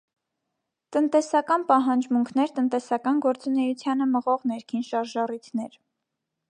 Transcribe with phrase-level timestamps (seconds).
[0.95, 5.81] Տնտեսական պահանջմունքներ տնտեսական գործունեությանը մղող նեքին շարժառիթներ։